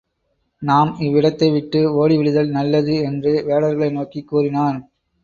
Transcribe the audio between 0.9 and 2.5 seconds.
இவ்விடத்தை விட்டு ஓடிவிடுதல்